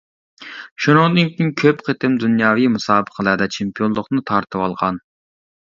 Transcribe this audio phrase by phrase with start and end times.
[0.85, 5.03] شۇنىڭدىن كېيىن كۆپ قېتىم دۇنياۋى مۇسابىقىلەردە چېمپىيونلۇقنى تارتىۋالغان.